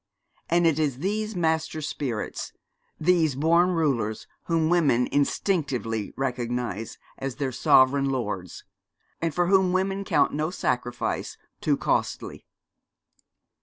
And 0.49 0.65
it 0.65 0.79
is 0.79 0.97
these 0.97 1.35
master 1.35 1.79
spirits, 1.79 2.53
these 2.99 3.35
born 3.35 3.69
rulers, 3.69 4.25
whom 4.45 4.67
women 4.67 5.05
instinctively 5.11 6.11
recognise 6.17 6.97
as 7.19 7.35
their 7.35 7.51
sovereign 7.51 8.09
lords, 8.09 8.63
and 9.21 9.31
for 9.31 9.45
whom 9.45 9.73
women 9.73 10.03
count 10.03 10.33
no 10.33 10.49
sacrifice 10.49 11.37
too 11.61 11.77
costly. 11.77 12.47